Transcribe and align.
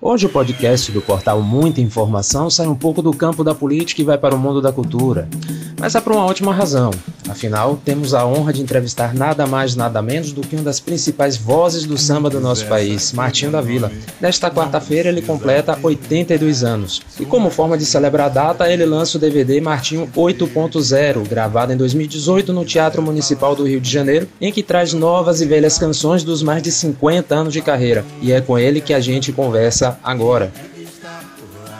Hoje 0.00 0.26
o 0.26 0.28
podcast 0.28 0.92
do 0.92 1.02
portal 1.02 1.42
Muita 1.42 1.80
Informação 1.80 2.48
sai 2.48 2.68
um 2.68 2.74
pouco 2.74 3.02
do 3.02 3.12
campo 3.12 3.42
da 3.42 3.52
política 3.52 4.00
e 4.00 4.04
vai 4.04 4.16
para 4.16 4.32
o 4.32 4.38
mundo 4.38 4.62
da 4.62 4.70
cultura. 4.70 5.28
Mas 5.76 5.96
é 5.96 6.00
por 6.00 6.12
uma 6.12 6.24
ótima 6.24 6.54
razão. 6.54 6.92
Afinal, 7.38 7.80
temos 7.84 8.14
a 8.14 8.26
honra 8.26 8.52
de 8.52 8.60
entrevistar 8.60 9.14
nada 9.14 9.46
mais 9.46 9.76
nada 9.76 10.02
menos 10.02 10.32
do 10.32 10.40
que 10.40 10.56
uma 10.56 10.64
das 10.64 10.80
principais 10.80 11.36
vozes 11.36 11.84
do 11.84 11.96
samba 11.96 12.28
do 12.28 12.40
nosso 12.40 12.66
país, 12.66 13.12
Martinho 13.12 13.52
da 13.52 13.60
Vila. 13.60 13.92
Nesta 14.20 14.50
quarta-feira 14.50 15.08
ele 15.08 15.22
completa 15.22 15.78
82 15.80 16.64
anos. 16.64 17.00
E 17.20 17.24
como 17.24 17.48
forma 17.48 17.78
de 17.78 17.86
celebrar 17.86 18.26
a 18.26 18.28
data, 18.28 18.68
ele 18.68 18.84
lança 18.84 19.16
o 19.16 19.20
DVD 19.20 19.60
Martinho 19.60 20.10
8.0, 20.16 21.28
gravado 21.28 21.72
em 21.72 21.76
2018 21.76 22.52
no 22.52 22.64
Teatro 22.64 23.00
Municipal 23.00 23.54
do 23.54 23.68
Rio 23.68 23.80
de 23.80 23.88
Janeiro, 23.88 24.26
em 24.40 24.50
que 24.50 24.60
traz 24.60 24.92
novas 24.92 25.40
e 25.40 25.46
velhas 25.46 25.78
canções 25.78 26.24
dos 26.24 26.42
mais 26.42 26.60
de 26.60 26.72
50 26.72 27.36
anos 27.36 27.52
de 27.52 27.62
carreira. 27.62 28.04
E 28.20 28.32
é 28.32 28.40
com 28.40 28.58
ele 28.58 28.80
que 28.80 28.92
a 28.92 28.98
gente 28.98 29.30
conversa 29.30 29.96
agora. 30.02 30.50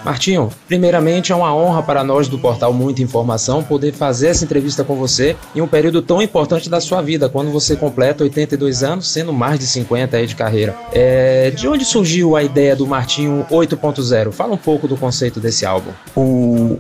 Martinho, 0.09 0.49
primeiramente 0.67 1.33
é 1.33 1.35
uma 1.35 1.55
honra 1.55 1.83
para 1.83 2.03
nós 2.03 2.29
do 2.29 2.39
portal 2.39 2.73
Muita 2.73 3.03
Informação 3.03 3.63
poder 3.63 3.93
fazer 3.93 4.29
essa 4.29 4.43
entrevista 4.43 4.83
com 4.83 4.97
você 4.97 5.37
em 5.55 5.61
um 5.61 5.69
período 5.69 6.01
tão 6.01 6.23
importante 6.23 6.71
da 6.71 6.81
sua 6.81 7.03
vida, 7.03 7.29
quando 7.29 7.51
você 7.51 7.77
completa 7.77 8.25
82 8.25 8.83
anos, 8.83 9.07
sendo 9.07 9.35
mais 9.35 9.61
de 9.61 9.67
50 9.67 10.17
aí 10.17 10.27
de 10.27 10.35
carreira. 10.35 10.75
É, 10.95 11.51
de 11.51 11.69
onde 11.69 11.85
surgiu 11.85 12.37
a 12.37 12.43
ideia 12.43 12.75
do 12.75 12.87
Martinho 12.87 13.45
8.0? 13.51 14.33
Fala 14.33 14.55
um 14.55 14.57
pouco 14.57 14.89
do 14.89 14.97
conceito 14.97 15.41
desse 15.41 15.67
álbum. 15.67 15.91
O, 16.17 16.79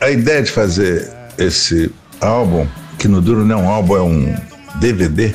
a 0.00 0.10
ideia 0.10 0.42
de 0.42 0.50
fazer 0.50 1.12
esse 1.36 1.92
álbum, 2.22 2.66
que 2.98 3.06
no 3.06 3.20
duro 3.20 3.44
não 3.44 3.58
é 3.58 3.62
um 3.64 3.68
álbum, 3.68 3.96
é 3.96 4.02
um 4.02 4.34
DVD, 4.76 5.34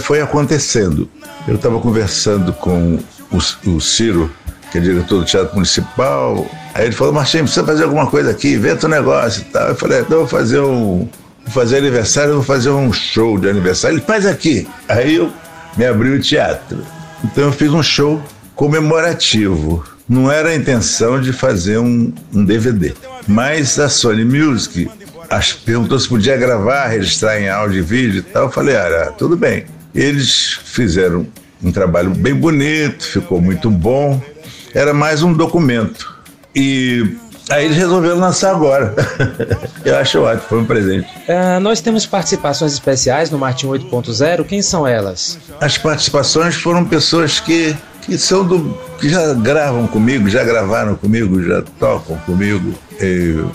foi 0.00 0.20
acontecendo. 0.20 1.08
Eu 1.46 1.54
estava 1.54 1.78
conversando 1.78 2.52
com 2.52 2.98
o, 3.30 3.70
o 3.70 3.80
Ciro 3.80 4.28
que 4.74 4.78
é 4.78 4.80
diretor 4.80 5.20
do 5.20 5.24
Teatro 5.24 5.54
Municipal. 5.54 6.50
Aí 6.74 6.86
ele 6.86 6.92
falou, 6.92 7.12
Martinho, 7.12 7.44
precisa 7.44 7.64
fazer 7.64 7.84
alguma 7.84 8.08
coisa 8.08 8.32
aqui, 8.32 8.54
inventa 8.54 8.88
um 8.88 8.90
negócio 8.90 9.42
e 9.42 9.44
tal. 9.44 9.68
Eu 9.68 9.76
falei, 9.76 10.00
então 10.00 10.18
vou 10.18 10.26
fazer 10.26 10.58
um. 10.58 11.08
Vou 11.44 11.52
fazer 11.52 11.78
aniversário, 11.78 12.34
vou 12.34 12.42
fazer 12.42 12.70
um 12.70 12.92
show 12.92 13.38
de 13.38 13.48
aniversário. 13.48 13.98
Ele 13.98 14.04
faz 14.04 14.26
aqui. 14.26 14.66
Aí 14.88 15.14
eu 15.14 15.32
me 15.76 15.86
abri 15.86 16.08
o 16.08 16.20
teatro. 16.20 16.84
Então 17.22 17.44
eu 17.44 17.52
fiz 17.52 17.70
um 17.70 17.84
show 17.84 18.20
comemorativo. 18.56 19.84
Não 20.08 20.30
era 20.30 20.48
a 20.48 20.54
intenção 20.56 21.20
de 21.20 21.32
fazer 21.32 21.78
um, 21.78 22.12
um 22.32 22.44
DVD. 22.44 22.94
Mas 23.28 23.78
a 23.78 23.88
Sony 23.88 24.24
Music 24.24 24.90
perguntou 25.64 25.98
se 26.00 26.08
podia 26.08 26.36
gravar, 26.36 26.88
registrar 26.88 27.40
em 27.40 27.48
áudio 27.48 27.78
e 27.78 27.82
vídeo 27.82 28.18
e 28.18 28.22
tal. 28.22 28.46
Eu 28.46 28.50
falei, 28.50 28.74
ah, 28.74 29.12
tudo 29.16 29.36
bem. 29.36 29.66
Eles 29.94 30.58
fizeram 30.64 31.26
um 31.62 31.70
trabalho 31.70 32.10
bem 32.10 32.34
bonito, 32.34 33.04
ficou 33.06 33.40
muito 33.40 33.70
bom 33.70 34.20
era 34.74 34.92
mais 34.92 35.22
um 35.22 35.32
documento. 35.32 36.12
E 36.54 37.16
Aí 37.50 37.66
eles 37.66 37.76
resolveram 37.76 38.18
lançar 38.18 38.52
agora. 38.52 38.94
Eu 39.84 39.98
acho 39.98 40.20
ótimo, 40.20 40.48
foi 40.48 40.60
um 40.60 40.64
presente. 40.64 41.06
Uh, 41.28 41.60
nós 41.60 41.80
temos 41.80 42.06
participações 42.06 42.72
especiais 42.72 43.30
no 43.30 43.38
Martin 43.38 43.66
8.0. 43.66 44.44
Quem 44.46 44.62
são 44.62 44.86
elas? 44.86 45.38
As 45.60 45.76
participações 45.76 46.54
foram 46.54 46.86
pessoas 46.86 47.40
que, 47.40 47.76
que 48.04 48.18
são 48.18 48.46
do. 48.46 48.76
que 49.00 49.08
já 49.08 49.32
gravam 49.34 49.86
comigo, 49.86 50.28
já 50.28 50.44
gravaram 50.44 50.94
comigo, 50.94 51.42
já 51.42 51.62
tocam 51.62 52.16
comigo, 52.18 52.74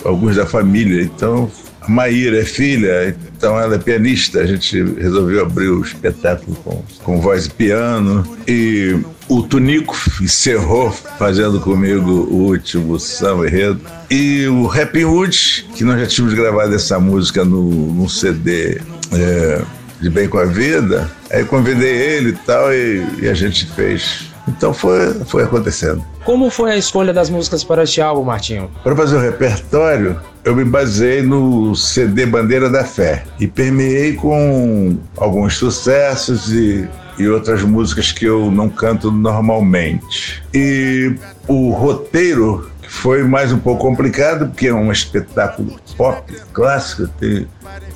alguns 0.04 0.36
da 0.36 0.46
família. 0.46 1.02
Então, 1.02 1.50
a 1.80 1.88
Maíra 1.88 2.40
é 2.40 2.44
filha, 2.44 3.16
então 3.36 3.58
ela 3.58 3.76
é 3.76 3.78
pianista. 3.78 4.40
A 4.40 4.46
gente 4.46 4.82
resolveu 4.82 5.42
abrir 5.42 5.68
o 5.68 5.82
espetáculo 5.82 6.56
com, 6.56 6.82
com 7.02 7.20
voz 7.20 7.46
e 7.46 7.50
piano. 7.50 8.26
E 8.46 8.98
o 9.28 9.42
Tunico 9.42 9.96
encerrou 10.20 10.90
fazendo 10.90 11.60
comigo 11.60 12.10
o 12.10 12.48
último 12.48 12.98
samba 12.98 13.46
enredo. 13.46 13.80
E 14.10 14.46
o 14.48 14.70
Happy 14.70 15.04
Wood, 15.04 15.68
que 15.74 15.84
nós 15.84 16.00
já 16.00 16.06
tínhamos 16.06 16.34
gravado 16.34 16.74
essa 16.74 16.98
música 16.98 17.44
no, 17.44 17.70
no 17.70 18.08
CD 18.08 18.80
é, 19.12 19.62
de 20.00 20.10
Bem 20.10 20.28
com 20.28 20.38
a 20.38 20.44
Vida. 20.44 21.10
Aí 21.30 21.44
convidei 21.44 21.94
ele 21.94 22.30
e 22.30 22.32
tal, 22.32 22.72
e, 22.72 23.06
e 23.22 23.28
a 23.28 23.34
gente 23.34 23.66
fez. 23.66 24.28
Então 24.48 24.72
foi, 24.72 25.14
foi 25.26 25.44
acontecendo. 25.44 26.04
Como 26.24 26.50
foi 26.50 26.72
a 26.72 26.76
escolha 26.76 27.12
das 27.12 27.30
músicas 27.30 27.62
para 27.62 27.82
este 27.84 28.00
álbum, 28.00 28.24
Martinho? 28.24 28.70
Para 28.82 28.96
fazer 28.96 29.16
o 29.16 29.20
repertório, 29.20 30.20
eu 30.44 30.54
me 30.56 30.64
baseei 30.64 31.22
no 31.22 31.74
CD 31.74 32.26
Bandeira 32.26 32.68
da 32.68 32.84
Fé 32.84 33.24
e 33.38 33.46
permeei 33.46 34.14
com 34.14 34.96
alguns 35.16 35.56
sucessos 35.56 36.52
e 36.52 36.88
e 37.20 37.28
outras 37.28 37.62
músicas 37.62 38.12
que 38.12 38.24
eu 38.24 38.50
não 38.50 38.70
canto 38.70 39.12
normalmente. 39.12 40.42
E 40.54 41.14
o 41.46 41.70
roteiro 41.70 42.70
foi 42.90 43.22
mais 43.22 43.52
um 43.52 43.58
pouco 43.58 43.80
complicado, 43.82 44.48
porque 44.48 44.66
é 44.66 44.74
um 44.74 44.90
espetáculo 44.90 45.76
pop 45.96 46.34
clássico, 46.52 47.06
tem 47.06 47.46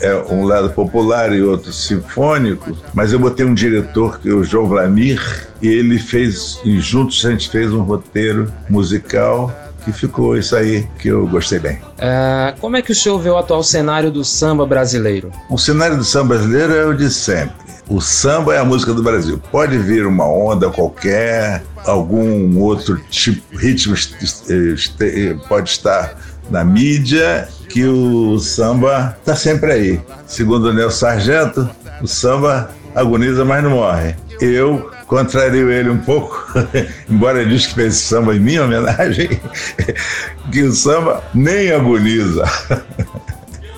é, 0.01 0.15
um 0.31 0.45
lado 0.45 0.71
popular 0.71 1.35
e 1.35 1.43
outro 1.43 1.73
sinfônico, 1.73 2.75
mas 2.95 3.13
eu 3.13 3.19
botei 3.19 3.45
um 3.45 3.53
diretor, 3.53 4.21
que 4.21 4.31
é 4.31 4.33
o 4.33 4.45
João 4.45 4.67
Vlamir, 4.67 5.49
e 5.61 5.67
ele 5.67 5.99
fez, 5.99 6.61
e 6.65 6.79
juntos 6.79 7.27
a 7.27 7.33
gente 7.33 7.51
fez 7.51 7.73
um 7.73 7.83
roteiro 7.83 8.51
musical 8.71 9.53
que 9.85 9.93
ficou 9.93 10.39
isso 10.39 10.55
aí 10.55 10.89
que 10.99 11.09
eu 11.09 11.27
gostei 11.27 11.59
bem. 11.59 11.79
É, 11.99 12.55
como 12.61 12.77
é 12.77 12.81
que 12.81 12.93
o 12.93 12.95
senhor 12.95 13.19
vê 13.19 13.29
o 13.29 13.37
atual 13.37 13.65
cenário 13.65 14.13
do 14.13 14.25
samba 14.25 14.65
brasileiro? 14.65 15.31
O 15.51 15.59
cenário 15.59 15.99
do 15.99 16.05
samba 16.05 16.37
brasileiro 16.37 16.73
é 16.73 16.87
o 16.87 16.95
de 16.95 17.11
sempre 17.11 17.64
o 17.89 18.01
samba 18.01 18.55
é 18.55 18.59
a 18.59 18.65
música 18.65 18.93
do 18.93 19.03
Brasil. 19.03 19.41
Pode 19.51 19.77
vir 19.79 20.07
uma 20.07 20.27
onda 20.27 20.71
qualquer, 20.71 21.63
algum 21.87 22.59
outro 22.59 22.99
tipo, 23.11 23.57
ritmo 23.57 23.95
pode 25.49 25.71
estar 25.71 26.17
na 26.51 26.65
mídia, 26.65 27.49
que 27.69 27.85
o 27.85 28.39
samba 28.39 29.17
está 29.19 29.37
sempre 29.37 29.73
aí. 29.73 30.01
Segundo 30.27 30.67
o 30.67 30.73
Nelson 30.73 30.99
Sargento, 31.07 31.69
o 32.03 32.07
samba 32.07 32.71
agoniza, 32.95 33.45
mas 33.45 33.63
não 33.63 33.71
morre. 33.71 34.15
Eu 34.41 34.91
contrario 35.07 35.71
ele 35.71 35.91
um 35.91 35.99
pouco, 35.99 36.47
embora 37.09 37.41
ele 37.41 37.51
diz 37.51 37.67
que 37.67 37.75
fez 37.75 37.97
samba 37.97 38.35
em 38.35 38.41
minha 38.41 38.65
homenagem, 38.65 39.29
que 40.51 40.63
o 40.63 40.73
samba 40.73 41.23
nem 41.35 41.71
agoniza. 41.71 42.45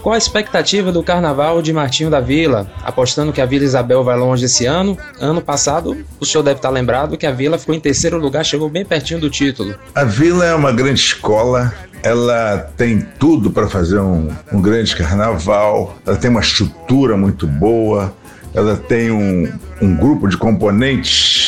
Qual 0.06 0.14
a 0.14 0.18
expectativa 0.18 0.92
do 0.92 1.02
carnaval 1.02 1.60
de 1.60 1.72
Martinho 1.72 2.08
da 2.08 2.20
Vila? 2.20 2.70
Apostando 2.84 3.32
que 3.32 3.40
a 3.40 3.44
Vila 3.44 3.64
Isabel 3.64 4.04
vai 4.04 4.16
longe 4.16 4.44
esse 4.44 4.64
ano. 4.64 4.96
Ano 5.18 5.42
passado, 5.42 5.96
o 6.20 6.24
senhor 6.24 6.44
deve 6.44 6.58
estar 6.58 6.70
lembrado 6.70 7.16
que 7.16 7.26
a 7.26 7.32
Vila 7.32 7.58
ficou 7.58 7.74
em 7.74 7.80
terceiro 7.80 8.16
lugar, 8.16 8.44
chegou 8.44 8.68
bem 8.68 8.84
pertinho 8.84 9.18
do 9.18 9.28
título. 9.28 9.74
A 9.96 10.04
Vila 10.04 10.46
é 10.46 10.54
uma 10.54 10.70
grande 10.70 11.00
escola, 11.00 11.74
ela 12.04 12.70
tem 12.76 13.00
tudo 13.18 13.50
para 13.50 13.66
fazer 13.66 13.98
um, 13.98 14.32
um, 14.52 14.62
grande 14.62 14.94
carnaval, 14.94 15.96
ela 16.06 16.16
tem 16.16 16.30
uma 16.30 16.40
estrutura 16.40 17.16
muito 17.16 17.44
boa, 17.44 18.14
ela 18.54 18.76
tem 18.76 19.10
um, 19.10 19.52
um 19.82 19.96
grupo 19.96 20.28
de 20.28 20.36
componentes 20.36 21.45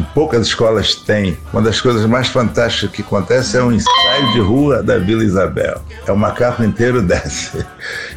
que 0.00 0.14
poucas 0.14 0.46
escolas 0.46 0.94
têm. 0.94 1.36
Uma 1.52 1.62
das 1.62 1.80
coisas 1.80 2.04
mais 2.06 2.28
fantásticas 2.28 2.90
que 2.90 3.02
acontece 3.02 3.56
é 3.56 3.62
um 3.62 3.72
ensaio 3.72 4.32
de 4.32 4.40
rua 4.40 4.82
da 4.82 4.98
Vila 4.98 5.22
Isabel. 5.22 5.80
É 6.06 6.12
o 6.12 6.16
macaco 6.16 6.62
inteiro 6.64 7.02
desce. 7.02 7.64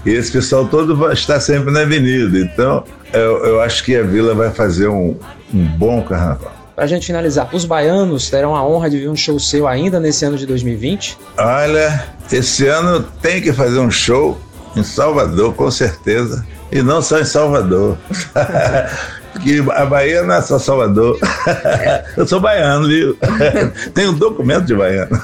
E 0.05 0.11
esse 0.11 0.31
pessoal 0.31 0.67
todo 0.67 1.11
está 1.11 1.39
sempre 1.39 1.71
na 1.71 1.81
avenida. 1.81 2.39
Então, 2.39 2.83
eu, 3.11 3.45
eu 3.45 3.61
acho 3.61 3.83
que 3.83 3.95
a 3.95 4.03
Vila 4.03 4.33
vai 4.33 4.51
fazer 4.51 4.87
um, 4.87 5.17
um 5.53 5.65
bom 5.65 6.01
carnaval. 6.01 6.53
Para 6.75 6.85
a 6.85 6.87
gente 6.87 7.05
finalizar, 7.05 7.49
os 7.53 7.65
baianos 7.65 8.29
terão 8.29 8.55
a 8.55 8.65
honra 8.65 8.89
de 8.89 8.99
ver 8.99 9.09
um 9.09 9.15
show 9.15 9.39
seu 9.39 9.67
ainda 9.67 9.99
nesse 9.99 10.25
ano 10.25 10.37
de 10.37 10.45
2020? 10.47 11.19
Olha, 11.37 12.03
esse 12.31 12.67
ano 12.67 13.03
tem 13.21 13.39
que 13.41 13.53
fazer 13.53 13.79
um 13.79 13.91
show 13.91 14.39
em 14.75 14.83
Salvador, 14.83 15.53
com 15.53 15.69
certeza. 15.69 16.43
E 16.71 16.81
não 16.81 17.01
só 17.01 17.19
em 17.19 17.25
Salvador. 17.25 17.95
que 19.41 19.59
a 19.71 19.85
Bahia 19.85 20.23
não 20.23 20.35
é 20.35 20.41
só 20.41 20.59
Salvador. 20.59 21.17
Eu 22.17 22.27
sou 22.27 22.39
baiano, 22.39 22.87
viu? 22.87 23.17
Tenho 23.93 24.11
um 24.11 24.13
documento 24.13 24.65
de 24.65 24.75
baiano. 24.75 25.19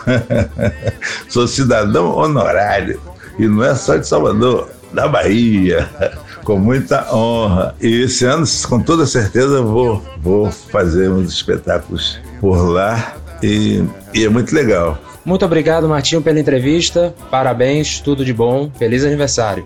Sou 1.27 1.47
cidadão 1.47 2.15
honorário. 2.15 2.99
E 3.37 3.47
não 3.47 3.63
é 3.63 3.75
só 3.75 3.95
de 3.97 4.07
Salvador, 4.07 4.69
da 4.91 5.07
Bahia. 5.07 5.89
Com 6.43 6.57
muita 6.57 7.13
honra. 7.13 7.75
E 7.79 8.03
esse 8.03 8.25
ano, 8.25 8.45
com 8.67 8.81
toda 8.81 9.05
certeza, 9.05 9.61
vou, 9.61 10.03
vou 10.21 10.51
fazer 10.51 11.09
uns 11.09 11.31
espetáculos 11.31 12.19
por 12.41 12.57
lá. 12.69 13.13
E, 13.41 13.83
e 14.13 14.25
é 14.25 14.29
muito 14.29 14.53
legal. 14.53 14.97
Muito 15.23 15.45
obrigado, 15.45 15.87
Martinho, 15.87 16.21
pela 16.21 16.39
entrevista. 16.39 17.13
Parabéns, 17.29 17.99
tudo 17.99 18.25
de 18.25 18.33
bom. 18.33 18.71
Feliz 18.77 19.05
aniversário. 19.05 19.65